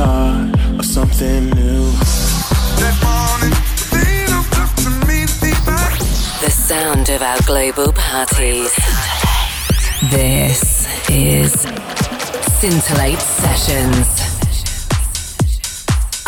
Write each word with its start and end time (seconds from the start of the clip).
start 0.00 0.54
of 0.78 0.84
something 0.86 1.50
new. 1.50 1.90
The 6.40 6.50
sound 6.50 7.10
of 7.10 7.20
our 7.20 7.38
global 7.42 7.92
parties. 7.92 8.74
This 10.10 10.86
is 11.10 11.52
Scintillate 11.52 13.20
Sessions. 13.20 14.29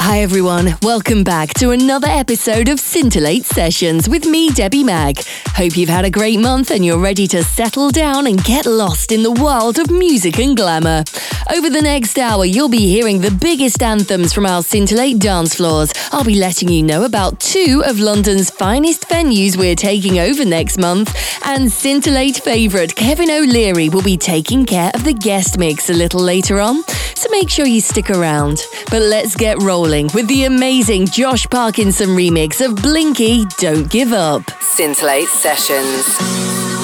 Hi 0.04 0.18
everyone, 0.22 0.74
welcome 0.82 1.22
back 1.22 1.54
to 1.54 1.70
another 1.70 2.08
episode 2.08 2.68
of 2.68 2.80
Scintillate 2.80 3.44
Sessions 3.44 4.08
with 4.08 4.26
me, 4.26 4.50
Debbie 4.50 4.82
Mag. 4.82 5.20
Hope 5.54 5.76
you've 5.76 5.88
had 5.88 6.04
a 6.04 6.10
great 6.10 6.40
month 6.40 6.72
and 6.72 6.84
you're 6.84 6.98
ready 6.98 7.28
to 7.28 7.44
settle 7.44 7.88
down 7.90 8.26
and 8.26 8.42
get 8.42 8.66
lost 8.66 9.12
in 9.12 9.22
the 9.22 9.30
world 9.30 9.78
of 9.78 9.92
music 9.92 10.40
and 10.40 10.56
glamour. 10.56 11.04
Over 11.54 11.70
the 11.70 11.80
next 11.80 12.18
hour, 12.18 12.44
you'll 12.44 12.68
be 12.68 12.88
hearing 12.88 13.20
the 13.20 13.30
biggest 13.30 13.80
anthems 13.80 14.32
from 14.32 14.44
our 14.44 14.62
Scintillate 14.62 15.20
dance 15.20 15.54
floors. 15.54 15.92
I'll 16.10 16.24
be 16.24 16.34
letting 16.34 16.68
you 16.68 16.82
know 16.82 17.04
about 17.04 17.38
two 17.38 17.84
of 17.86 18.00
London's 18.00 18.50
finest 18.50 19.08
venues 19.08 19.56
we're 19.56 19.76
taking 19.76 20.18
over 20.18 20.44
next 20.44 20.78
month, 20.78 21.14
and 21.44 21.70
Scintillate 21.70 22.38
favourite 22.38 22.96
Kevin 22.96 23.30
O'Leary 23.30 23.88
will 23.88 24.02
be 24.02 24.16
taking 24.16 24.66
care 24.66 24.90
of 24.94 25.04
the 25.04 25.14
guest 25.14 25.58
mix 25.58 25.90
a 25.90 25.94
little 25.94 26.20
later 26.20 26.58
on, 26.58 26.82
so 27.14 27.30
make 27.30 27.48
sure 27.48 27.66
you 27.66 27.80
stick 27.80 28.10
around. 28.10 28.60
But 28.90 29.02
let's 29.02 29.36
get 29.36 29.62
rolling 29.62 29.91
with 29.92 30.26
the 30.26 30.44
amazing 30.44 31.04
Josh 31.06 31.46
Parkinson 31.50 32.08
remix 32.10 32.64
of 32.64 32.80
Blinky 32.80 33.44
Don't 33.58 33.90
Give 33.90 34.14
Up. 34.14 34.42
Scintillate 34.60 35.28
Sessions. 35.28 36.81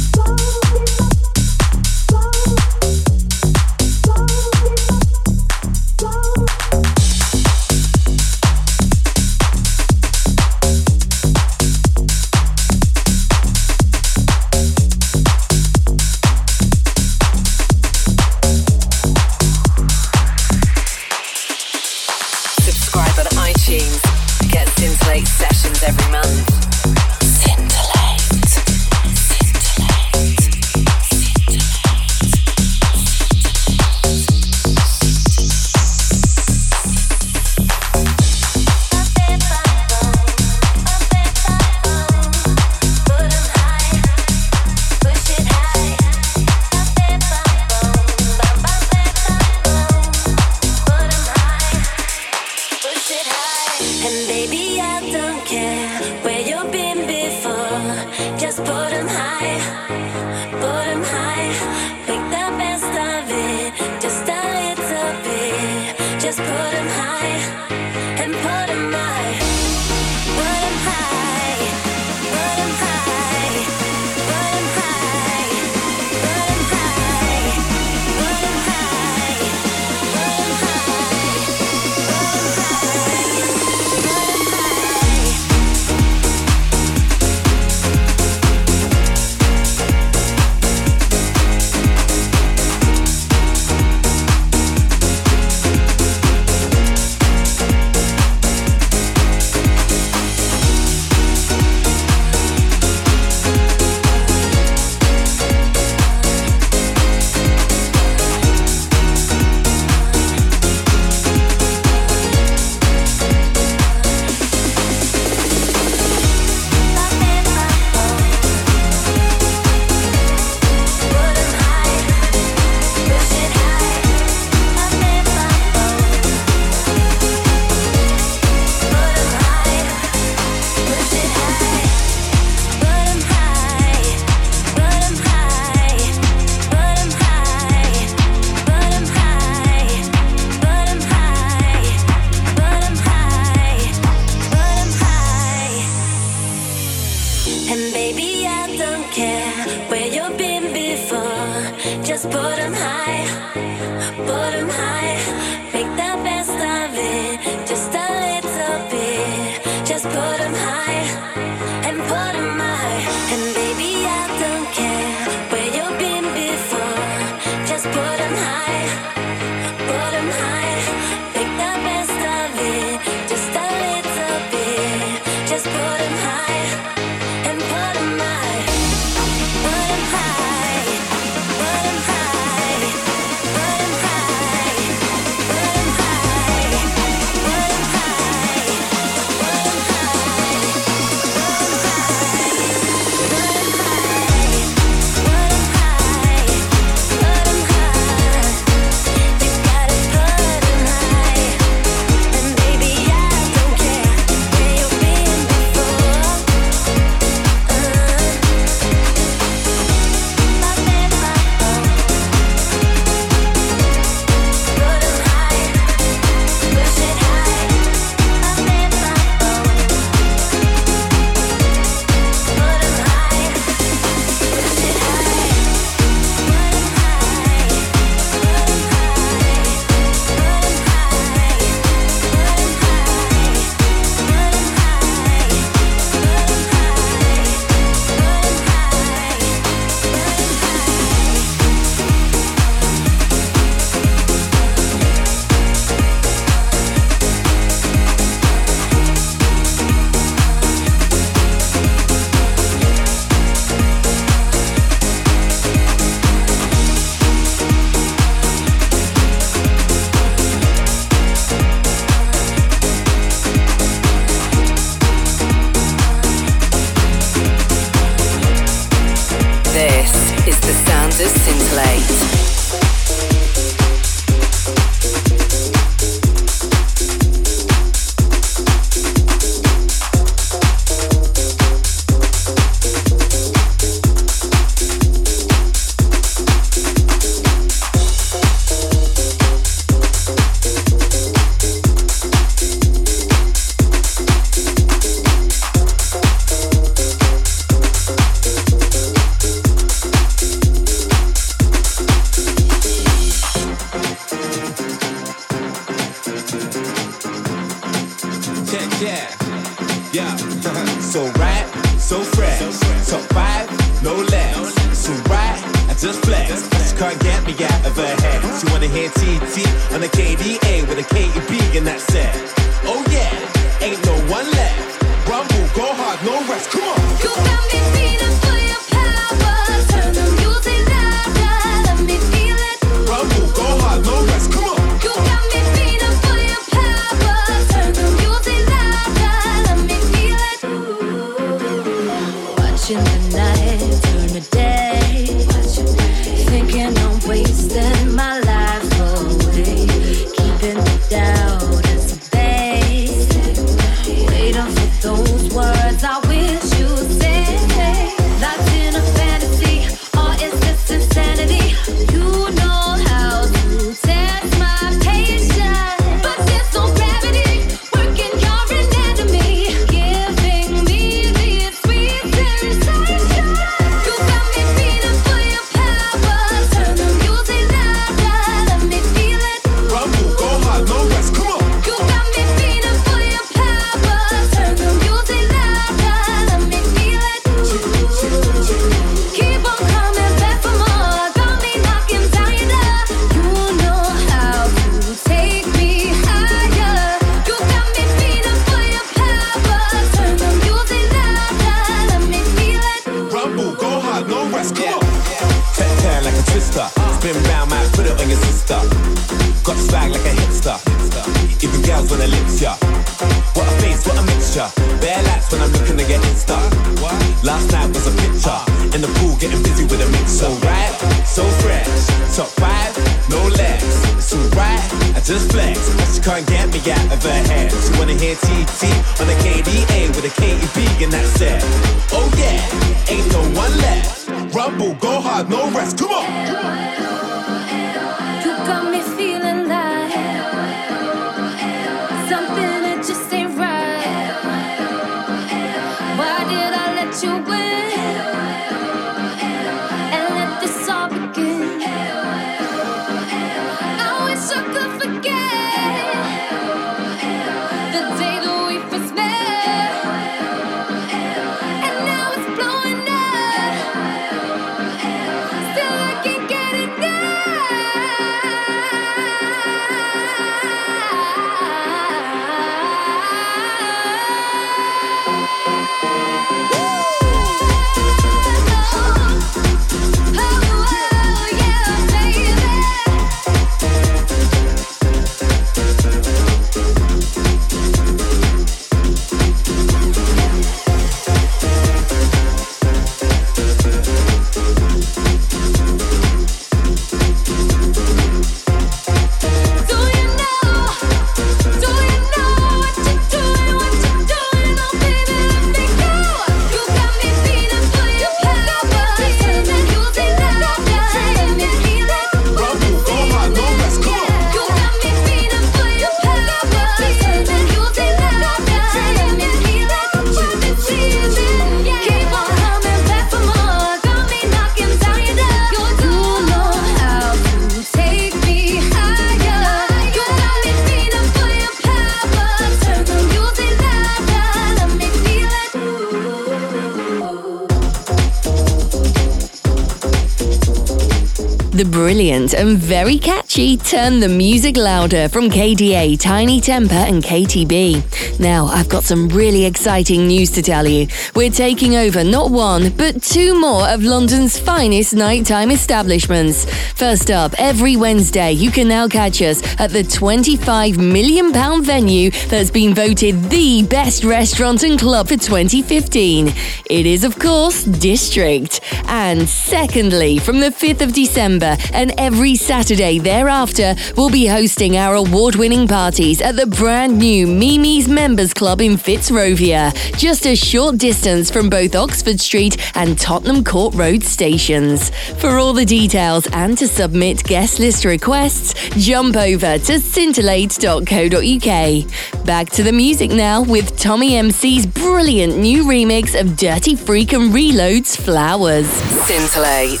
Brilliant 542.12 542.52
and 542.52 542.76
very 542.76 543.16
catchy 543.16 543.78
Turn 543.78 544.20
the 544.20 544.28
Music 544.28 544.76
Louder 544.76 545.30
from 545.30 545.48
KDA, 545.48 546.20
Tinie 546.20 546.60
Tempah, 546.60 547.08
and 547.08 547.24
Katy 547.24 547.64
B. 547.64 548.02
Now, 548.38 548.66
I've 548.66 548.90
got 548.90 549.04
some 549.04 549.30
really 549.30 549.64
exciting 549.64 550.26
news 550.26 550.50
to 550.50 550.62
tell 550.62 550.86
you. 550.86 551.06
We're 551.34 551.50
taking 551.50 551.96
over 551.96 552.22
not 552.22 552.50
one, 552.50 552.90
but 552.98 553.22
two 553.22 553.58
more 553.58 553.88
of 553.88 554.02
London's 554.02 554.58
finest 554.58 555.14
nighttime 555.14 555.70
establishments. 555.70 556.66
First 556.92 557.30
up, 557.30 557.54
every 557.56 557.96
Wednesday, 557.96 558.52
you 558.52 558.70
can 558.70 558.88
now 558.88 559.08
catch 559.08 559.40
us 559.40 559.62
at 559.80 559.90
the 559.90 560.02
£25 560.02 560.98
million 560.98 561.50
venue 561.82 562.30
that's 562.48 562.70
been 562.70 562.94
voted 562.94 563.44
the 563.44 563.84
best 563.84 564.22
restaurant 564.22 564.82
and 564.82 564.98
club 564.98 565.28
for 565.28 565.38
2015. 565.38 566.48
It 566.90 567.06
is, 567.06 567.24
of 567.24 567.38
course, 567.38 567.84
District. 567.84 568.80
And 569.14 569.46
secondly, 569.46 570.38
from 570.38 570.60
the 570.60 570.70
5th 570.70 571.02
of 571.02 571.12
December, 571.12 571.76
and 571.92 572.14
every 572.16 572.56
Saturday 572.56 573.18
thereafter, 573.18 573.94
we'll 574.16 574.30
be 574.30 574.46
hosting 574.46 574.96
our 574.96 575.16
award 575.16 575.54
winning 575.54 575.86
parties 575.86 576.40
at 576.40 576.56
the 576.56 576.66
brand 576.66 577.18
new 577.18 577.46
Mimi's 577.46 578.08
Members 578.08 578.54
Club 578.54 578.80
in 578.80 578.92
Fitzrovia, 578.92 579.92
just 580.16 580.46
a 580.46 580.56
short 580.56 580.96
distance 580.96 581.50
from 581.50 581.68
both 581.68 581.94
Oxford 581.94 582.40
Street 582.40 582.78
and 582.96 583.18
Tottenham 583.18 583.62
Court 583.62 583.94
Road 583.94 584.22
stations. 584.22 585.10
For 585.38 585.58
all 585.58 585.74
the 585.74 585.84
details 585.84 586.46
and 586.54 586.78
to 586.78 586.88
submit 586.88 587.44
guest 587.44 587.80
list 587.80 588.06
requests, 588.06 588.72
jump 588.96 589.36
over 589.36 589.76
to 589.76 590.00
scintillate.co.uk. 590.00 592.46
Back 592.46 592.70
to 592.70 592.82
the 592.82 592.92
music 592.92 593.30
now 593.30 593.62
with 593.62 593.94
Tommy 593.98 594.36
MC's 594.36 594.86
brilliant 594.86 595.58
new 595.58 595.84
remix 595.84 596.40
of 596.40 596.56
Dirty 596.56 596.96
Freak 596.96 597.34
and 597.34 597.52
Reload's 597.52 598.16
Flowers. 598.16 599.01
Scintillate. 599.10 600.00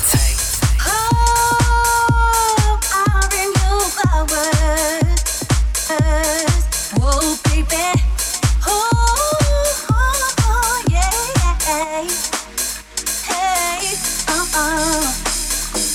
I'll 2.94 3.28
bring 3.28 3.50
you 3.50 3.80
flowers. 3.94 5.22
Whoa, 6.98 7.36
baby. 7.44 7.84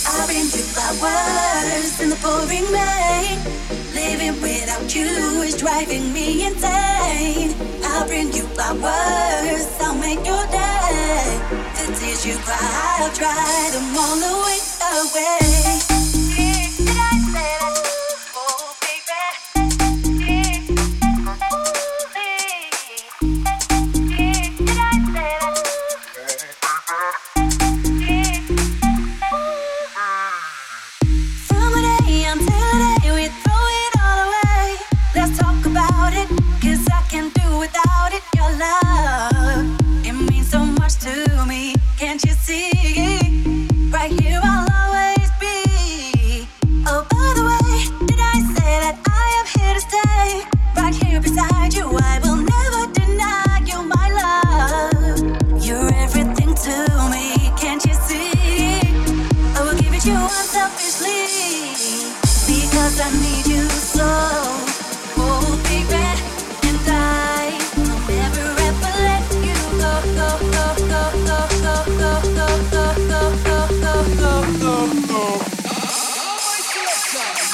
I'll 0.09 0.25
bring 0.27 0.45
you 0.45 0.63
flowers 0.73 1.99
in 2.01 2.09
the 2.09 2.15
pouring 2.21 2.67
rain. 2.71 3.37
Living 3.93 4.41
without 4.41 4.95
you 4.95 5.41
is 5.43 5.55
driving 5.57 6.13
me 6.13 6.45
insane. 6.45 7.55
I'll 7.83 8.07
bring 8.07 8.31
you 8.33 8.43
flowers. 8.55 9.36
I'll 12.49 13.11
try 13.11 13.69
them 13.73 13.97
all 13.97 14.15
the 14.15 14.33
way 14.45 14.59
away. 15.01 15.96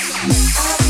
Peace. 0.04 0.83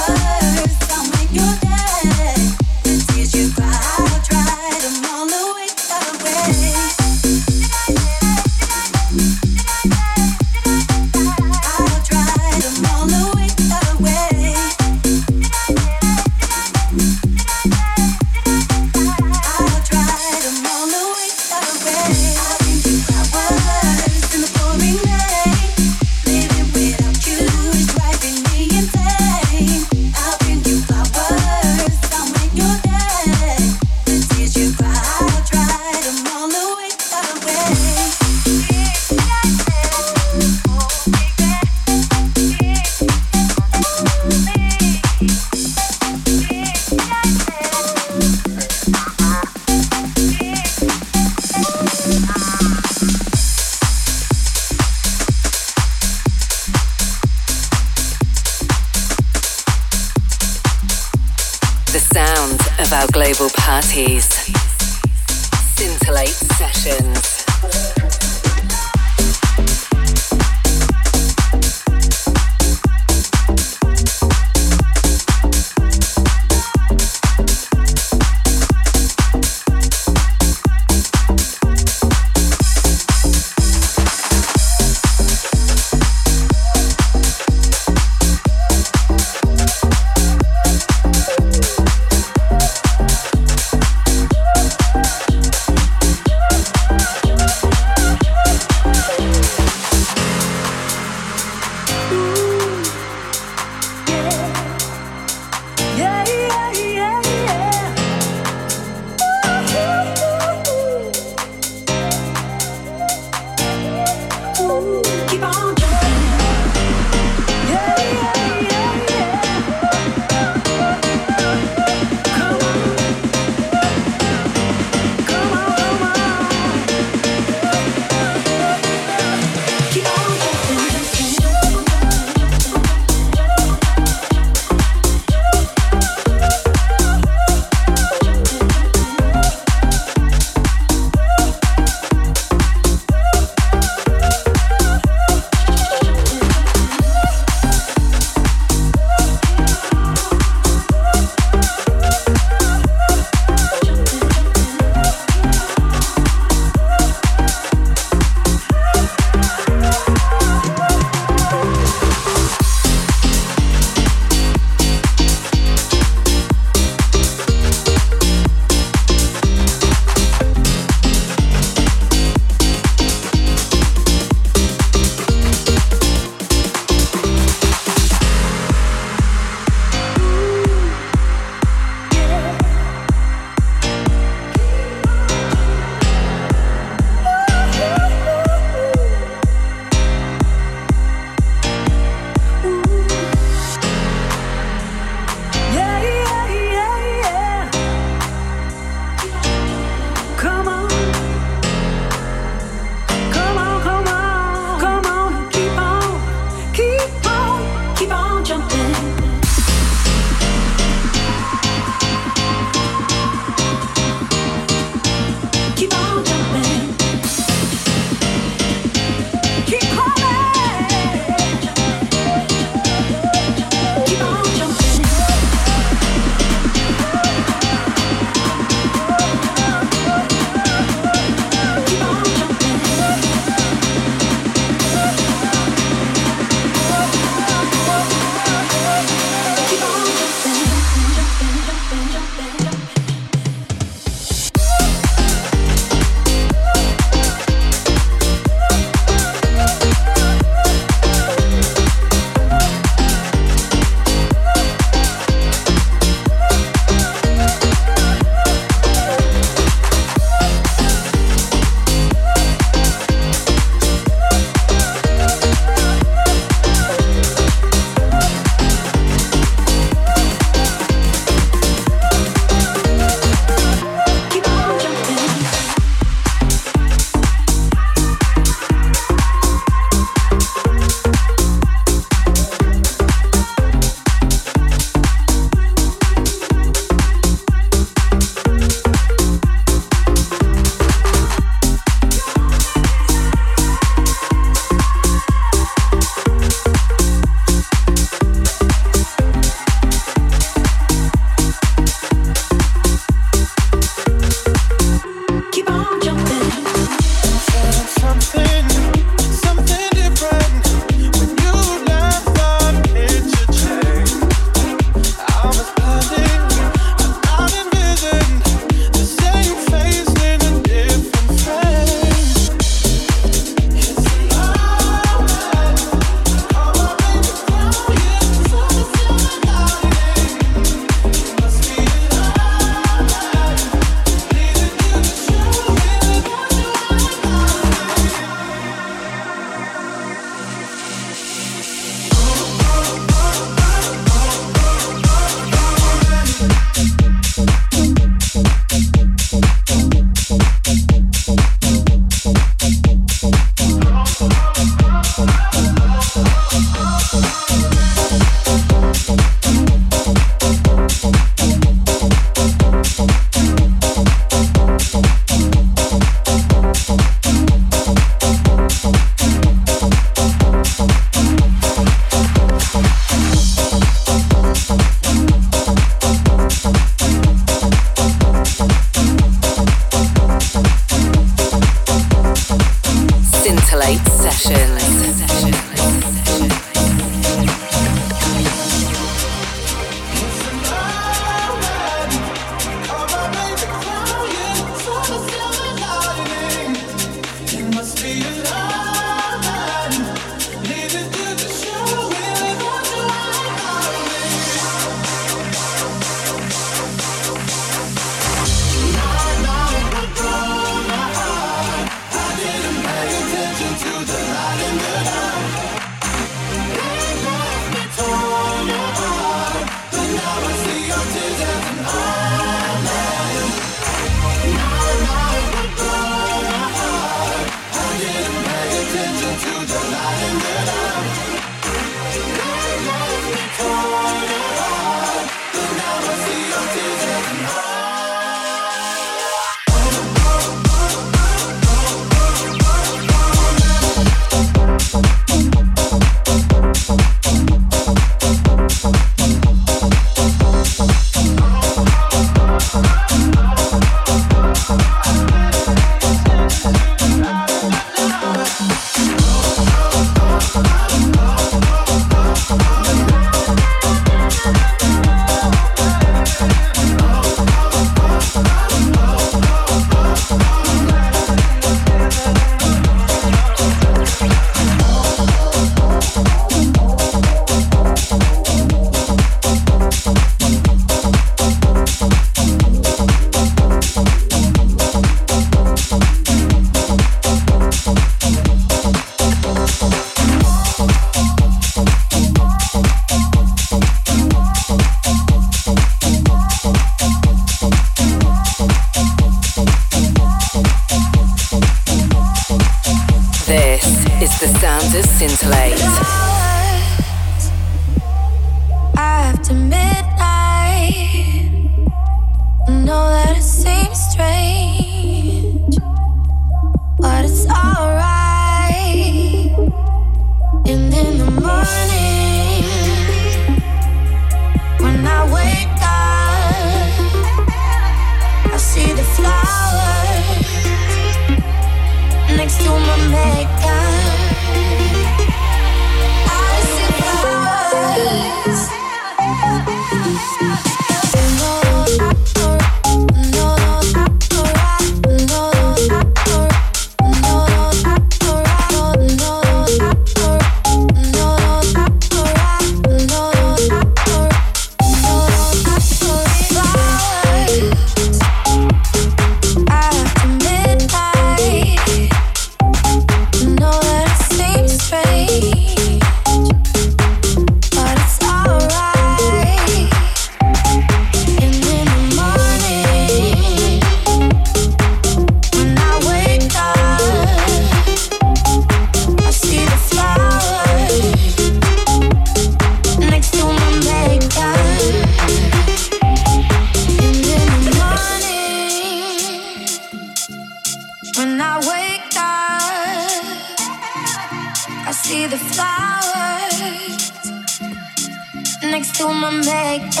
through 598.96 599.12
my 599.12 599.30
makeup. 599.30 600.00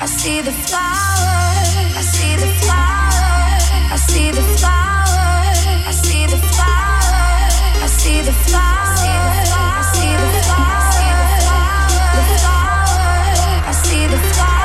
I 0.00 0.06
see 0.06 0.40
the 0.40 0.52
flowers. 0.52 1.74
I 1.98 2.02
see 2.14 2.36
the 2.36 2.46
flowers. 2.62 3.64
I 3.90 3.96
see 3.96 4.30
the 4.30 4.42
flowers. 4.58 5.66
I 5.86 5.92
see 5.92 6.26
the 6.26 6.38
flowers. 6.52 7.82
I 7.82 7.88
see 7.88 8.20
the 8.22 8.32
flowers. 8.46 9.10
I 9.42 9.48
see 9.58 9.82
the 9.82 9.82
flowers. 9.82 9.82
I 9.82 9.82
see 9.94 10.14
the 10.22 10.30
flowers. 10.46 11.10
I 13.66 13.72
see 13.82 14.06
the 14.06 14.18
flowers. 14.34 14.59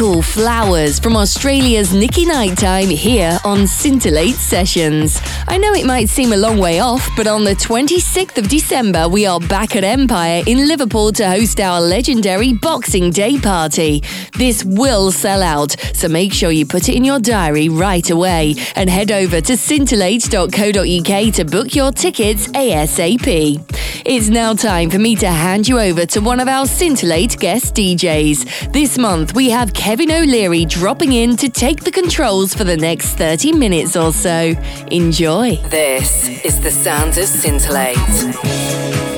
cool 0.00 0.22
flowers 0.22 0.98
from 0.98 1.14
Australia's 1.14 1.92
Nicky 1.92 2.24
Night 2.24 2.56
Time 2.56 2.88
here 2.88 3.38
on 3.44 3.66
Scintillate 3.66 4.34
Sessions. 4.34 5.20
I 5.46 5.58
know 5.58 5.74
it 5.74 5.84
might 5.84 6.08
seem 6.08 6.32
a 6.32 6.38
long 6.38 6.56
way 6.56 6.80
off, 6.80 7.06
but 7.18 7.26
on 7.26 7.44
the 7.44 7.54
26th 7.54 8.38
of 8.38 8.48
December, 8.48 9.10
we 9.10 9.26
are 9.26 9.40
back 9.40 9.76
at 9.76 9.84
Empire 9.84 10.42
in 10.46 10.66
Liverpool 10.66 11.12
to 11.12 11.28
host 11.28 11.60
our 11.60 11.82
legendary 11.82 12.54
Boxing 12.54 13.10
Day 13.10 13.38
party. 13.38 14.02
This 14.40 14.64
will 14.64 15.12
sell 15.12 15.42
out, 15.42 15.76
so 15.92 16.08
make 16.08 16.32
sure 16.32 16.50
you 16.50 16.64
put 16.64 16.88
it 16.88 16.96
in 16.96 17.04
your 17.04 17.20
diary 17.20 17.68
right 17.68 18.08
away 18.08 18.54
and 18.74 18.88
head 18.88 19.12
over 19.12 19.38
to 19.38 19.52
scintillate.co.uk 19.52 21.34
to 21.34 21.44
book 21.44 21.74
your 21.74 21.92
tickets 21.92 22.46
ASAP. 22.48 23.60
It's 24.06 24.30
now 24.30 24.54
time 24.54 24.88
for 24.88 24.98
me 24.98 25.14
to 25.16 25.28
hand 25.28 25.68
you 25.68 25.78
over 25.78 26.06
to 26.06 26.20
one 26.20 26.40
of 26.40 26.48
our 26.48 26.64
Scintillate 26.64 27.38
guest 27.38 27.74
DJs. 27.74 28.72
This 28.72 28.96
month, 28.96 29.34
we 29.34 29.50
have 29.50 29.74
Kevin 29.74 30.10
O'Leary 30.10 30.64
dropping 30.64 31.12
in 31.12 31.36
to 31.36 31.50
take 31.50 31.84
the 31.84 31.90
controls 31.90 32.54
for 32.54 32.64
the 32.64 32.78
next 32.78 33.16
30 33.16 33.52
minutes 33.52 33.94
or 33.94 34.10
so. 34.10 34.54
Enjoy. 34.90 35.56
This 35.68 36.30
is 36.46 36.58
the 36.62 36.70
sound 36.70 37.18
of 37.18 37.26
Scintillate. 37.26 39.09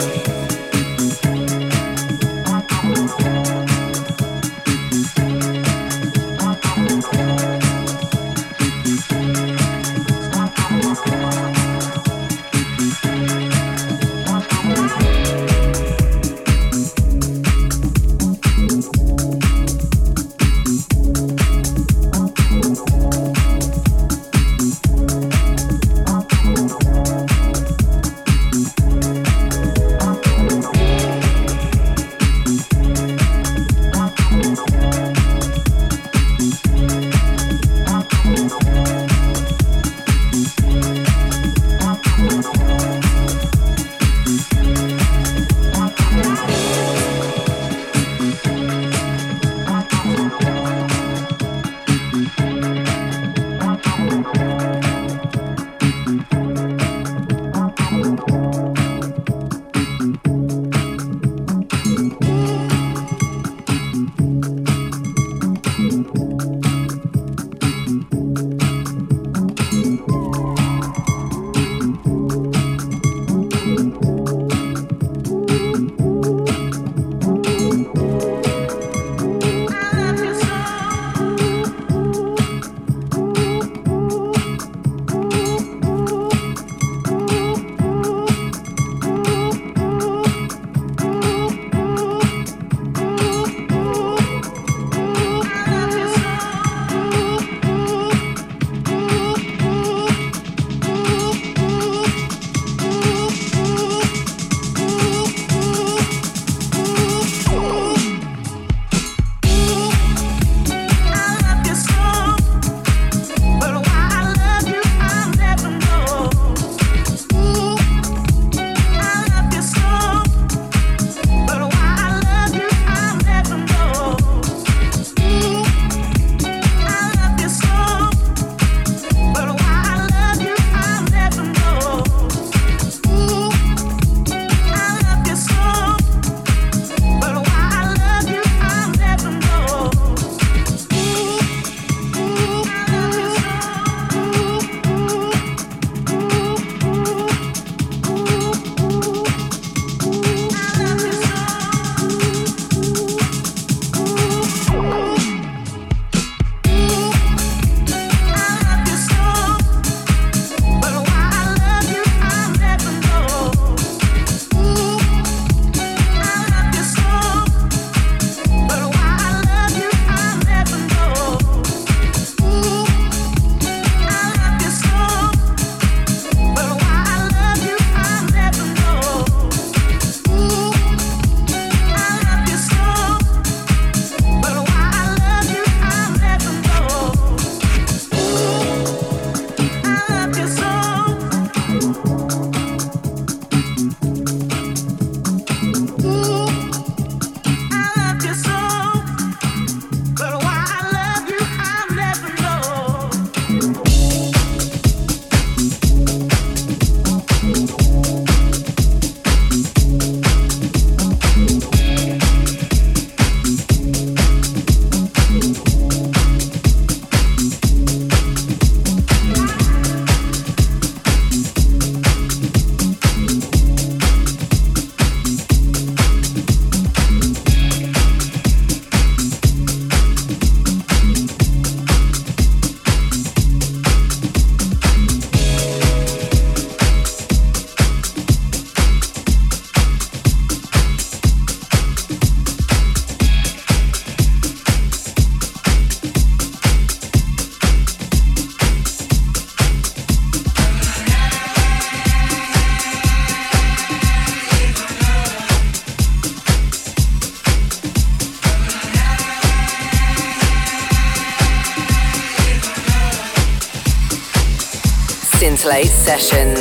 Scintillate 266.18 266.51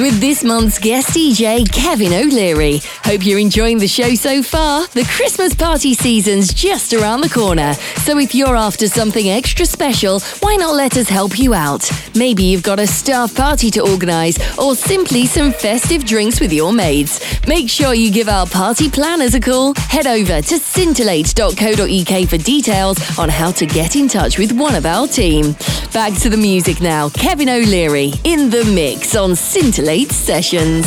with 0.00 0.20
this 0.20 0.42
month's 0.42 0.78
guest 0.78 1.10
DJ, 1.10 1.70
Kevin 1.72 2.12
O'Leary. 2.12 2.80
Hope 3.06 3.24
you're 3.24 3.38
enjoying 3.38 3.78
the 3.78 3.86
show 3.86 4.16
so 4.16 4.42
far. 4.42 4.84
The 4.88 5.04
Christmas 5.04 5.54
party 5.54 5.94
season's 5.94 6.52
just 6.52 6.92
around 6.92 7.20
the 7.20 7.28
corner. 7.28 7.74
So 8.02 8.18
if 8.18 8.34
you're 8.34 8.56
after 8.56 8.88
something 8.88 9.28
extra 9.30 9.64
special, 9.64 10.18
why 10.40 10.56
not 10.56 10.74
let 10.74 10.96
us 10.96 11.08
help 11.08 11.38
you 11.38 11.54
out? 11.54 11.88
Maybe 12.16 12.42
you've 12.42 12.64
got 12.64 12.80
a 12.80 12.86
staff 12.86 13.32
party 13.32 13.70
to 13.70 13.88
organise 13.88 14.38
or 14.58 14.74
simply 14.74 15.24
some 15.24 15.52
festive 15.52 16.04
drinks 16.04 16.40
with 16.40 16.52
your 16.52 16.72
mates. 16.72 17.46
Make 17.46 17.70
sure 17.70 17.94
you 17.94 18.10
give 18.10 18.28
our 18.28 18.44
party 18.44 18.90
planners 18.90 19.34
a 19.34 19.40
call. 19.40 19.74
Head 19.76 20.08
over 20.08 20.42
to 20.42 20.58
scintillate.co.uk 20.58 22.28
for 22.28 22.38
details 22.38 23.18
on 23.20 23.28
how 23.28 23.52
to 23.52 23.66
get 23.66 23.94
in 23.94 24.08
touch 24.08 24.36
with 24.36 24.50
one 24.50 24.74
of 24.74 24.84
our 24.84 25.06
team. 25.06 25.52
Back 25.92 26.12
to 26.22 26.28
the 26.28 26.36
music 26.36 26.80
now. 26.80 27.08
Kevin 27.10 27.50
O'Leary 27.50 28.14
in 28.24 28.50
the 28.50 28.64
mix 28.74 29.14
on 29.14 29.36
Scintillate 29.36 30.10
Sessions. 30.10 30.86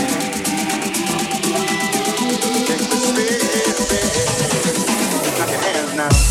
now. 6.09 6.30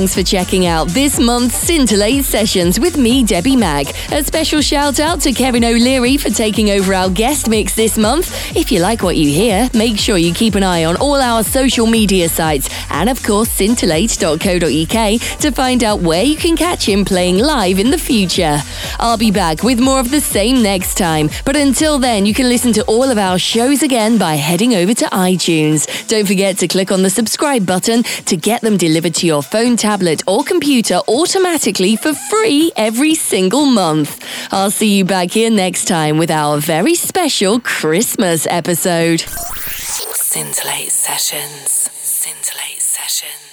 Thanks 0.00 0.14
for 0.14 0.22
checking 0.22 0.64
out 0.64 0.88
this 0.88 1.20
month's 1.20 1.56
Scintillate 1.56 2.24
Sessions 2.24 2.80
with 2.80 2.96
me, 2.96 3.22
Debbie 3.22 3.54
Mag. 3.54 3.94
A 4.12 4.24
special 4.24 4.62
shout 4.62 4.98
out 4.98 5.20
to 5.20 5.32
Kevin 5.34 5.62
O'Leary 5.62 6.16
for 6.16 6.30
taking 6.30 6.70
over 6.70 6.94
our 6.94 7.10
guest 7.10 7.50
mix 7.50 7.74
this 7.74 7.98
month. 7.98 8.56
If 8.56 8.72
you 8.72 8.80
like 8.80 9.02
what 9.02 9.18
you 9.18 9.28
hear, 9.28 9.68
make 9.74 9.98
sure 9.98 10.16
you 10.16 10.32
keep 10.32 10.54
an 10.54 10.62
eye 10.62 10.86
on 10.86 10.96
all 10.96 11.16
our 11.16 11.44
social 11.44 11.86
media 11.86 12.30
sites 12.30 12.70
and, 12.88 13.10
of 13.10 13.22
course, 13.22 13.50
scintillate.co.uk 13.50 15.38
to 15.40 15.50
find 15.50 15.84
out 15.84 16.00
where 16.00 16.22
you 16.22 16.36
can 16.36 16.56
catch 16.56 16.88
him 16.88 17.04
playing 17.04 17.36
live 17.36 17.78
in 17.78 17.90
the 17.90 17.98
future. 17.98 18.58
I'll 19.00 19.16
be 19.16 19.30
back 19.30 19.62
with 19.62 19.80
more 19.80 19.98
of 19.98 20.10
the 20.10 20.20
same 20.20 20.62
next 20.62 20.96
time. 20.96 21.30
But 21.44 21.56
until 21.56 21.98
then, 21.98 22.26
you 22.26 22.34
can 22.34 22.48
listen 22.48 22.72
to 22.74 22.84
all 22.84 23.04
of 23.04 23.18
our 23.18 23.38
shows 23.38 23.82
again 23.82 24.18
by 24.18 24.34
heading 24.34 24.74
over 24.74 24.92
to 24.94 25.06
iTunes. 25.06 26.06
Don't 26.06 26.26
forget 26.26 26.58
to 26.58 26.68
click 26.68 26.92
on 26.92 27.02
the 27.02 27.10
subscribe 27.10 27.66
button 27.66 28.02
to 28.02 28.36
get 28.36 28.60
them 28.60 28.76
delivered 28.76 29.14
to 29.16 29.26
your 29.26 29.42
phone, 29.42 29.76
tablet, 29.76 30.22
or 30.26 30.44
computer 30.44 31.00
automatically 31.08 31.96
for 31.96 32.12
free 32.14 32.72
every 32.76 33.14
single 33.14 33.66
month. 33.66 34.22
I'll 34.52 34.70
see 34.70 34.98
you 34.98 35.04
back 35.04 35.30
here 35.30 35.50
next 35.50 35.86
time 35.86 36.18
with 36.18 36.30
our 36.30 36.58
very 36.58 36.94
special 36.94 37.58
Christmas 37.58 38.46
episode. 38.50 39.20
Scintillate 39.20 40.90
Sessions. 40.90 41.90
Scintillate 42.02 42.80
Sessions. 42.80 43.49